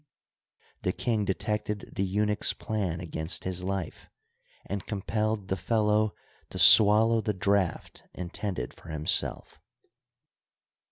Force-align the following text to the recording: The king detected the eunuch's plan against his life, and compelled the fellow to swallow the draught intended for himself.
The 0.81 0.93
king 0.93 1.25
detected 1.25 1.91
the 1.95 2.03
eunuch's 2.03 2.53
plan 2.53 2.99
against 3.01 3.43
his 3.43 3.61
life, 3.63 4.09
and 4.65 4.83
compelled 4.83 5.47
the 5.47 5.55
fellow 5.55 6.15
to 6.49 6.57
swallow 6.57 7.21
the 7.21 7.35
draught 7.35 8.01
intended 8.15 8.73
for 8.73 8.89
himself. 8.89 9.59